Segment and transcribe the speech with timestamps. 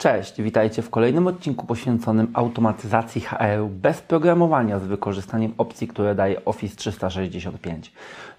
[0.00, 6.44] Cześć, witajcie w kolejnym odcinku poświęconym automatyzacji HR bez programowania z wykorzystaniem opcji, które daje
[6.44, 7.92] Office 365.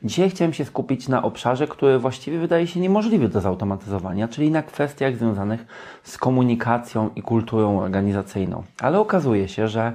[0.04, 4.64] Dzisiaj chciałem się skupić na obszarze, który właściwie wydaje się niemożliwy do zautomatyzowania, czyli na
[4.64, 5.66] kwestiach związanych
[6.04, 8.64] z komunikacją i kulturą organizacyjną.
[8.80, 9.94] Ale okazuje się, że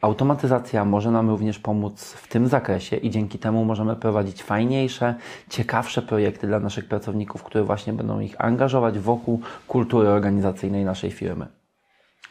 [0.00, 5.14] Automatyzacja może nam również pomóc w tym zakresie i dzięki temu możemy prowadzić fajniejsze,
[5.48, 11.46] ciekawsze projekty dla naszych pracowników, które właśnie będą ich angażować wokół kultury organizacyjnej naszej firmy.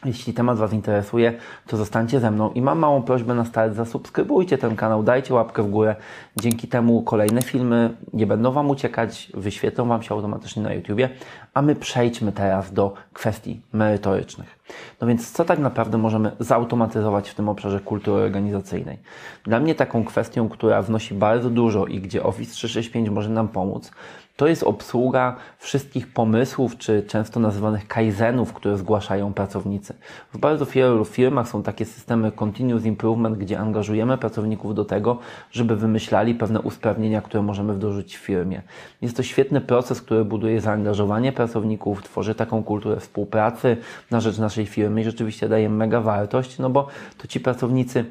[0.04, 1.32] Jeśli temat Was interesuje,
[1.66, 5.62] to zostańcie ze mną i mam małą prośbę na start, zasubskrybujcie ten kanał, dajcie łapkę
[5.62, 5.96] w górę.
[6.36, 11.08] Dzięki temu kolejne filmy nie będą Wam uciekać, wyświetlą Wam się automatycznie na YouTubie,
[11.54, 14.58] a my przejdźmy teraz do kwestii merytorycznych.
[15.00, 18.98] No więc co tak naprawdę możemy zautomatyzować w tym obszarze kultury organizacyjnej?
[19.44, 23.90] Dla mnie taką kwestią, która wnosi bardzo dużo i gdzie Office 365 może nam pomóc,
[24.38, 29.94] to jest obsługa wszystkich pomysłów, czy często nazywanych kaizenów, które zgłaszają pracownicy.
[30.32, 35.18] W bardzo wielu firmach są takie systemy continuous improvement, gdzie angażujemy pracowników do tego,
[35.50, 38.62] żeby wymyślali pewne usprawnienia, które możemy wdrożyć w firmie.
[39.02, 43.76] Jest to świetny proces, który buduje zaangażowanie pracowników, tworzy taką kulturę współpracy
[44.10, 46.86] na rzecz naszej firmy i rzeczywiście daje mega wartość, no bo
[47.18, 48.04] to ci pracownicy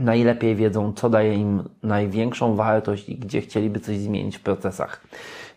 [0.00, 5.06] najlepiej wiedzą, co daje im największą wartość i gdzie chcieliby coś zmienić w procesach.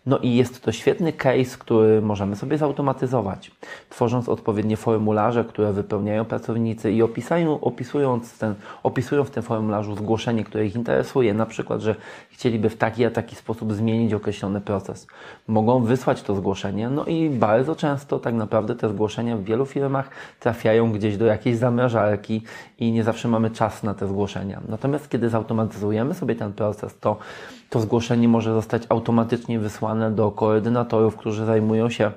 [0.06, 3.50] No i jest to świetny case, który możemy sobie zautomatyzować,
[3.90, 10.44] tworząc odpowiednie formularze, które wypełniają pracownicy i opisają, opisując ten, opisują w tym formularzu zgłoszenie,
[10.44, 11.94] które ich interesuje, na przykład, że
[12.30, 15.06] chcieliby w taki a taki sposób zmienić określony proces.
[15.48, 20.10] Mogą wysłać to zgłoszenie, no i bardzo często tak naprawdę te zgłoszenia w wielu firmach
[20.40, 22.42] trafiają gdzieś do jakiejś zamrażarki
[22.78, 24.60] i nie zawsze mamy czas na te zgłoszenia.
[24.68, 27.16] Natomiast kiedy zautomatyzujemy sobie ten proces, to
[27.72, 32.12] to zgłoszenie może zostać automatycznie wysłane do koordynatorów, którzy zajmują się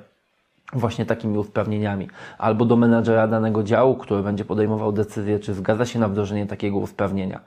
[0.76, 6.00] właśnie takimi usprawnieniami, albo do menadżera danego działu, który będzie podejmował decyzję, czy zgadza się
[6.00, 7.40] na wdrożenie takiego usprawnienia.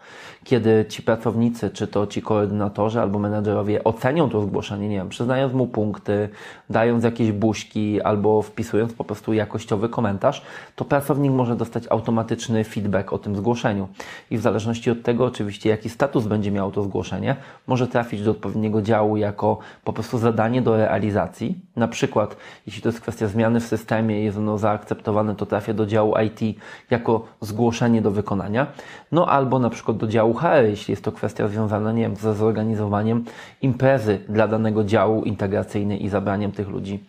[0.45, 5.53] Kiedy ci pracownicy, czy to ci koordynatorzy albo menadżerowie ocenią to zgłoszenie, nie wiem, przyznając
[5.53, 6.29] mu punkty,
[6.71, 10.43] dając jakieś buźki albo wpisując po prostu jakościowy komentarz,
[10.77, 13.89] to pracownik może dostać automatyczny feedback o tym zgłoszeniu.
[14.31, 17.37] I w zależności od tego oczywiście, jaki status będzie miało to zgłoszenie,
[17.67, 21.61] może trafić do odpowiedniego działu jako po prostu zadanie do realizacji.
[21.77, 22.37] Na przykład,
[22.67, 26.59] jeśli to jest kwestia zmiany w systemie, jest ono zaakceptowane, to trafia do działu IT
[26.91, 28.67] jako zgłoszenie do wykonania.
[29.13, 32.35] No albo na przykład do działu HR, jeśli jest to kwestia związana, nie wiem, ze
[32.35, 33.25] zorganizowaniem
[33.63, 37.05] imprezy dla danego działu integracyjnej i zabraniem tych ludzi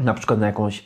[0.00, 0.84] na przykład na jakąś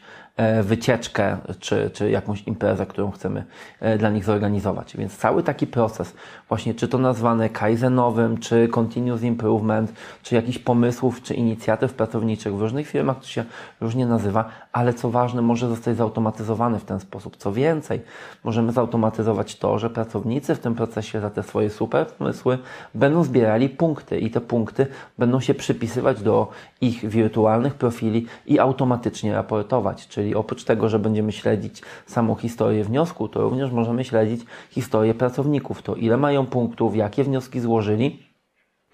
[0.62, 3.44] wycieczkę czy, czy jakąś imprezę, którą chcemy
[3.80, 4.96] e, dla nich zorganizować.
[4.96, 6.14] Więc cały taki proces,
[6.48, 12.60] właśnie czy to nazwane kaizenowym, czy continuous improvement, czy jakichś pomysłów, czy inicjatyw pracowniczych w
[12.60, 13.44] różnych firmach to się
[13.80, 17.36] różnie nazywa, ale co ważne, może zostać zautomatyzowany w ten sposób.
[17.36, 18.00] Co więcej,
[18.44, 22.58] możemy zautomatyzować to, że pracownicy w tym procesie za te swoje super pomysły
[22.94, 24.86] będą zbierali punkty i te punkty
[25.18, 26.48] będą się przypisywać do
[26.80, 32.84] ich wirtualnych profili i automatycznie raportować, czyli Czyli oprócz tego, że będziemy śledzić samą historię
[32.84, 34.40] wniosku, to również możemy śledzić
[34.70, 38.22] historię pracowników, to ile mają punktów, jakie wnioski złożyli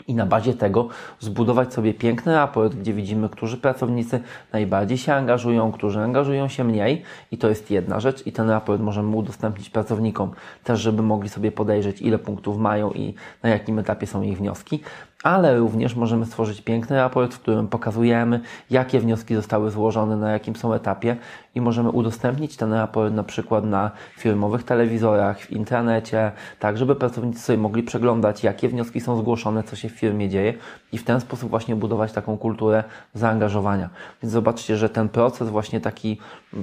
[0.07, 0.89] i na bazie tego
[1.21, 4.21] zbudować sobie piękny raport, gdzie widzimy, którzy pracownicy
[4.53, 7.03] najbardziej się angażują, którzy angażują się mniej.
[7.31, 10.31] I to jest jedna rzecz i ten raport możemy udostępnić pracownikom
[10.65, 14.81] też, żeby mogli sobie podejrzeć, ile punktów mają i na jakim etapie są ich wnioski
[15.23, 18.41] ale również możemy stworzyć piękny raport, w którym pokazujemy,
[18.71, 21.17] jakie wnioski zostały złożone, na jakim są etapie
[21.55, 27.41] i możemy udostępnić ten raport na przykład na firmowych telewizorach, w internecie, tak żeby pracownicy
[27.41, 30.55] sobie mogli przeglądać, jakie wnioski są zgłoszone, co się w firmie dzieje
[30.93, 33.91] i w ten sposób właśnie budować taką kulturę zaangażowania.
[34.23, 36.19] Więc zobaczcie, że ten proces właśnie taki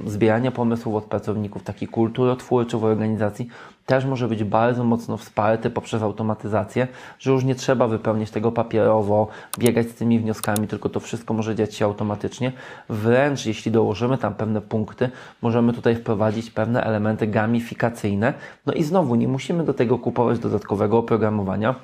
[0.06, 3.48] zbierania pomysłów od pracowników, taki kulturotwórczy w organizacji
[3.86, 6.88] też może być bardzo mocno wsparty poprzez automatyzację,
[7.20, 9.28] że już nie trzeba wypełniać tego papierowo,
[9.60, 12.52] biegać z tymi wnioskami, tylko to wszystko może dziać się automatycznie.
[12.90, 15.10] Wręcz jeśli dołożymy tam pewne punkty,
[15.42, 18.34] możemy tutaj wprowadzić pewne elementy gamifikacyjne.
[18.66, 21.76] No i znowu nie musimy do tego kupować dodatkowego oprogramowania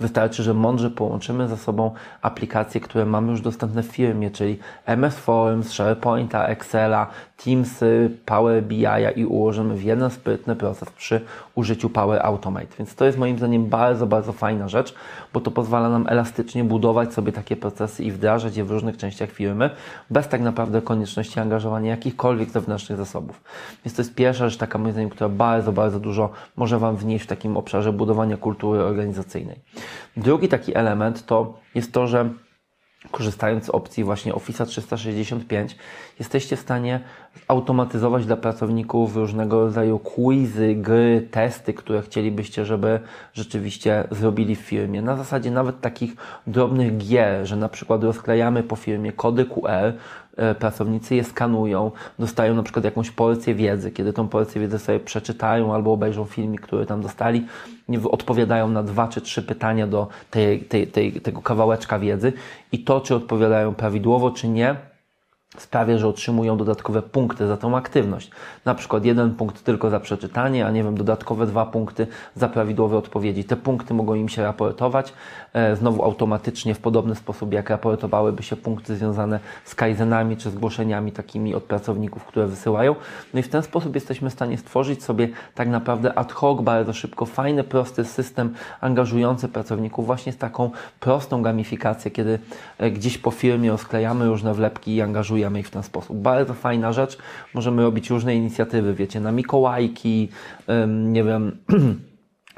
[0.00, 5.16] Wystarczy, że mądrze połączymy ze sobą aplikacje, które mamy już dostępne w firmie, czyli MS
[5.16, 7.06] Forms, SharePointa, Excela,
[7.44, 8.86] Teamsy, Power BI
[9.16, 11.20] i ułożymy w jeden sprytny proces przy
[11.58, 12.76] użyciu Power Automate.
[12.78, 14.94] Więc to jest moim zdaniem bardzo, bardzo fajna rzecz,
[15.32, 19.30] bo to pozwala nam elastycznie budować sobie takie procesy i wdrażać je w różnych częściach
[19.30, 19.70] firmy,
[20.10, 23.42] bez tak naprawdę konieczności angażowania jakichkolwiek zewnętrznych zasobów.
[23.84, 27.24] Więc to jest pierwsza rzecz taka moim zdaniem, która bardzo, bardzo dużo może Wam wnieść
[27.24, 29.56] w takim obszarze budowania kultury organizacyjnej.
[30.16, 32.28] Drugi taki element to jest to, że
[33.10, 35.76] korzystając z opcji właśnie Office 365,
[36.18, 37.00] jesteście w stanie
[37.48, 43.00] automatyzować dla pracowników różnego rodzaju quizy, gry, testy, które chcielibyście, żeby
[43.34, 45.02] rzeczywiście zrobili w firmie.
[45.02, 46.16] Na zasadzie nawet takich
[46.46, 49.92] drobnych gier, że na przykład rozklejamy po firmie kody QR,
[50.58, 53.90] pracownicy je skanują, dostają na przykład jakąś porcję wiedzy.
[53.90, 57.46] Kiedy tą porcję wiedzy sobie przeczytają albo obejrzą filmik, który tam dostali,
[58.10, 62.32] odpowiadają na dwa czy trzy pytania do tej, tej, tej, tego kawałeczka wiedzy
[62.72, 64.76] i to, czy odpowiadają prawidłowo, czy nie,
[65.62, 68.30] sprawia, że otrzymują dodatkowe punkty za tą aktywność.
[68.64, 72.06] Na przykład jeden punkt tylko za przeczytanie, a nie wiem, dodatkowe dwa punkty
[72.36, 73.44] za prawidłowe odpowiedzi.
[73.44, 75.12] Te punkty mogą im się raportować
[75.52, 81.12] e, znowu automatycznie w podobny sposób, jak raportowałyby się punkty związane z kaizenami czy zgłoszeniami
[81.12, 82.94] takimi od pracowników, które wysyłają.
[83.34, 86.92] No i w ten sposób jesteśmy w stanie stworzyć sobie tak naprawdę ad hoc, bardzo
[86.92, 90.70] szybko, fajny, prosty system angażujący pracowników właśnie z taką
[91.00, 92.38] prostą gamifikację, kiedy
[92.78, 96.16] e, gdzieś po firmie rozklejamy różne wlepki i angażujemy ich w ten sposób.
[96.16, 97.18] Bardzo fajna rzecz.
[97.54, 100.28] Możemy robić różne inicjatywy, wiecie, na Mikołajki,
[100.88, 101.56] nie wiem,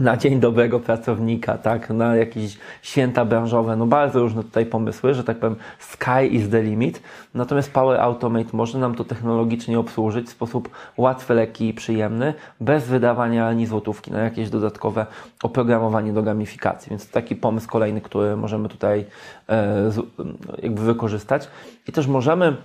[0.01, 5.25] na Dzień Dobrego Pracownika, tak, na jakieś święta branżowe, no bardzo różne tutaj pomysły, że
[5.25, 7.03] tak powiem, sky is the limit.
[7.35, 12.89] Natomiast Power Automate może nam to technologicznie obsłużyć w sposób łatwy, lekki i przyjemny, bez
[12.89, 15.07] wydawania ani złotówki na jakieś dodatkowe
[15.43, 16.91] oprogramowanie do gamifikacji.
[16.91, 19.05] Więc taki pomysł kolejny, który możemy tutaj
[19.49, 19.91] e,
[20.63, 21.49] jakby wykorzystać.
[21.89, 22.57] I też możemy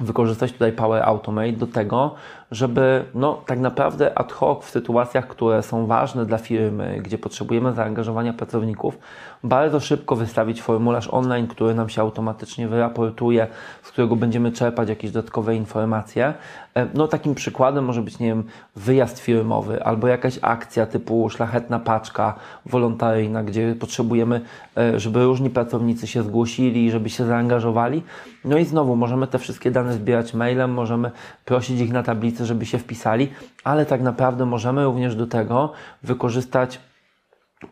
[0.00, 2.14] wykorzystać tutaj Power Automate do tego,
[2.50, 7.72] żeby no, tak naprawdę ad hoc w sytuacjach, które są ważne dla firmy, gdzie potrzebujemy
[7.72, 8.98] zaangażowania pracowników,
[9.44, 13.46] bardzo szybko wystawić formularz online, który nam się automatycznie wyraportuje,
[13.82, 16.34] z którego będziemy czerpać jakieś dodatkowe informacje.
[16.74, 18.44] E, no takim przykładem może być, nie wiem,
[18.76, 22.34] wyjazd firmowy albo jakaś akcja typu szlachetna paczka
[22.66, 24.40] wolontaryjna, gdzie potrzebujemy,
[24.76, 28.02] e, żeby różni pracownicy się zgłosili, żeby się zaangażowali.
[28.44, 31.10] No i znowu możemy te wszystkie dane zbierać mailem, możemy
[31.44, 33.28] prosić ich na tablicy, żeby się wpisali,
[33.64, 36.80] ale tak naprawdę możemy również do tego wykorzystać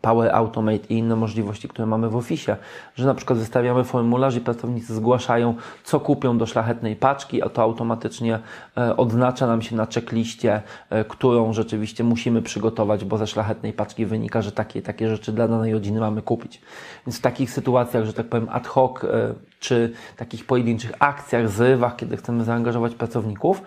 [0.00, 2.56] Power Automate i inne możliwości, które mamy w Office,
[2.94, 5.54] że na przykład wystawiamy formularz i pracownicy zgłaszają,
[5.84, 8.38] co kupią do szlachetnej paczki, a to automatycznie
[8.76, 14.06] e, odznacza nam się na checkliście, e, którą rzeczywiście musimy przygotować, bo ze szlachetnej paczki
[14.06, 16.60] wynika, że takie takie rzeczy dla danej rodziny mamy kupić.
[17.06, 19.34] Więc w takich sytuacjach, że tak powiem ad hoc, e,
[19.66, 23.62] czy takich pojedynczych akcjach, zrywach, kiedy chcemy zaangażować pracowników,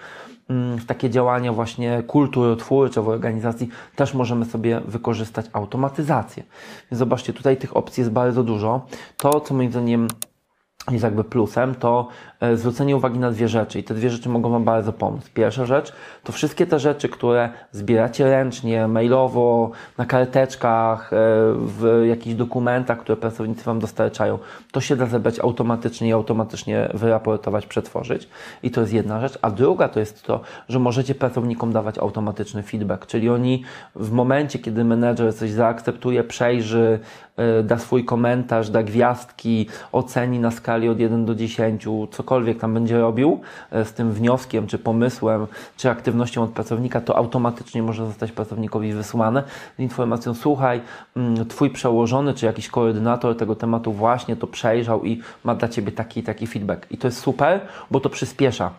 [0.49, 6.43] Mm, w takie działania właśnie kulturotwórcze w organizacji też możemy sobie wykorzystać automatyzację.
[6.91, 8.85] Zobaczcie, tutaj tych opcji jest bardzo dużo.
[9.17, 10.07] To, co moim zdaniem
[10.91, 12.07] jest jakby plusem, to
[12.39, 15.29] e, zwrócenie uwagi na dwie rzeczy i te dwie rzeczy mogą Wam bardzo pomóc.
[15.29, 15.93] Pierwsza rzecz
[16.23, 21.15] to wszystkie te rzeczy, które zbieracie ręcznie, mailowo, na karteczkach, e,
[21.55, 24.39] w jakichś dokumentach, które pracownicy Wam dostarczają,
[24.71, 28.29] to się da zebrać automatycznie i automatycznie wyraportować, przetworzyć.
[28.63, 29.39] I to jest jedna rzecz.
[29.41, 33.63] A druga to jest to, że możecie pracownikom dawać automatyczny feedback, czyli oni
[33.95, 36.99] w momencie, kiedy menedżer coś zaakceptuje, przejrzy,
[37.37, 42.73] e, da swój komentarz, da gwiazdki, oceni na skali od 1 do 10, cokolwiek tam
[42.73, 43.39] będzie robił
[43.71, 48.93] e, z tym wnioskiem, czy pomysłem, czy aktywnością od pracownika, to automatycznie może zostać pracownikowi
[48.93, 49.43] wysłane
[49.77, 50.81] z informacją: Słuchaj,
[51.15, 55.91] mm, Twój przełożony, czy jakiś koordynator tego tematu właśnie to przejrzał i ma dla Ciebie
[55.91, 56.91] taki taki feedback.
[56.91, 57.61] I to jest super,
[57.91, 58.71] bo to przyspiesza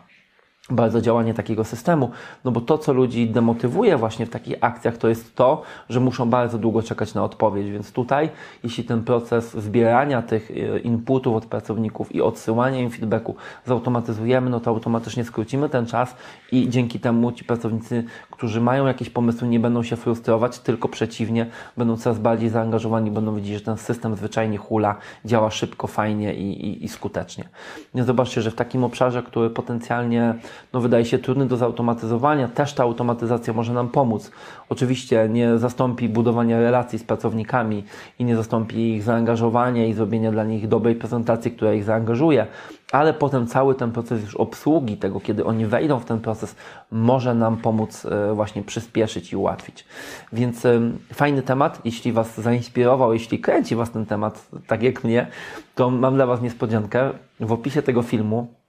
[0.70, 2.10] bardzo działanie takiego systemu,
[2.44, 6.30] no bo to, co ludzi demotywuje właśnie w takich akcjach, to jest to, że muszą
[6.30, 8.28] bardzo długo czekać na odpowiedź, więc tutaj,
[8.64, 13.34] jeśli ten proces zbierania tych e, inputów od pracowników i odsyłania im feedbacku
[13.66, 16.16] zautomatyzujemy, no to automatycznie skrócimy ten czas
[16.52, 21.46] i dzięki temu ci pracownicy, którzy mają jakieś pomysły, nie będą się frustrować, tylko przeciwnie,
[21.76, 26.66] będą coraz bardziej zaangażowani, będą widzieć, że ten system zwyczajnie hula, działa szybko, fajnie i,
[26.66, 27.48] i, i skutecznie.
[27.94, 30.34] Zobaczcie, że w takim obszarze, który potencjalnie
[30.72, 34.30] no, wydaje się trudny do zautomatyzowania, też ta automatyzacja może nam pomóc.
[34.68, 37.84] Oczywiście nie zastąpi budowania relacji z pracownikami
[38.18, 42.46] i nie zastąpi ich zaangażowania i zrobienia dla nich dobrej prezentacji, która ich zaangażuje,
[42.92, 46.56] ale potem cały ten proces już obsługi tego, kiedy oni wejdą w ten proces,
[46.90, 49.84] może nam pomóc e, właśnie przyspieszyć i ułatwić.
[50.32, 50.66] Więc
[51.12, 55.26] fajny temat, jeśli Was zainspirował, jeśli kręci Was ten temat, tak jak mnie,
[55.74, 57.10] to mam dla Was niespodziankę.
[57.40, 58.59] W opisie tego filmu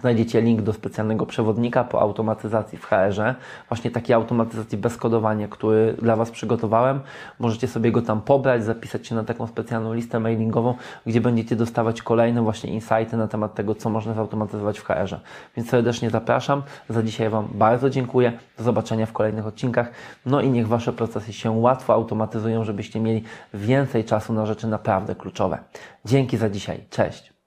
[0.00, 3.34] Znajdziecie link do specjalnego przewodnika po automatyzacji w HR-ze.
[3.68, 7.00] Właśnie takiej automatyzacji bez kodowania, który dla Was przygotowałem.
[7.38, 10.74] Możecie sobie go tam pobrać, zapisać się na taką specjalną listę mailingową,
[11.06, 15.20] gdzie będziecie dostawać kolejne właśnie insighty na temat tego, co można zautomatyzować w HR-ze.
[15.56, 16.62] Więc serdecznie zapraszam.
[16.88, 18.32] Za dzisiaj Wam bardzo dziękuję.
[18.58, 19.90] Do zobaczenia w kolejnych odcinkach.
[20.26, 23.22] No i niech Wasze procesy się łatwo automatyzują, żebyście mieli
[23.54, 25.58] więcej czasu na rzeczy naprawdę kluczowe.
[26.04, 26.84] Dzięki za dzisiaj.
[26.90, 27.39] Cześć.